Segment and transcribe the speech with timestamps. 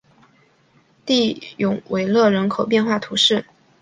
[1.05, 3.45] 蒂永维勒人口变化图示